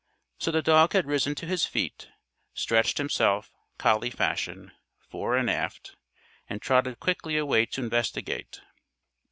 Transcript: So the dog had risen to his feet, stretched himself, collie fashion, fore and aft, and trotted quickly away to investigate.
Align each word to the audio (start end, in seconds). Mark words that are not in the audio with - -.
So 0.39 0.49
the 0.49 0.63
dog 0.63 0.93
had 0.93 1.05
risen 1.05 1.35
to 1.35 1.45
his 1.45 1.67
feet, 1.67 2.09
stretched 2.55 2.97
himself, 2.97 3.51
collie 3.77 4.09
fashion, 4.09 4.71
fore 4.97 5.37
and 5.37 5.47
aft, 5.47 5.95
and 6.49 6.59
trotted 6.59 6.99
quickly 6.99 7.37
away 7.37 7.67
to 7.67 7.81
investigate. 7.83 8.61